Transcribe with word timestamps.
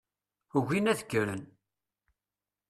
Ugin 0.57 0.89
ad 0.91 0.99
kkren. 1.03 1.41